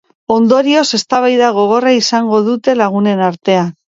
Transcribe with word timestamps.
Ondorioz, 0.35 0.85
eztabaida 0.97 1.49
gogorra 1.57 1.93
izango 1.97 2.39
dute 2.49 2.75
lagunen 2.81 3.23
artean. 3.27 3.71